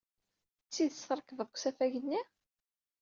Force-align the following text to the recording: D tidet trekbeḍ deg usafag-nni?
D 0.67 0.69
tidet 0.73 0.99
trekbeḍ 1.09 1.47
deg 1.49 1.55
usafag-nni? 1.55 2.21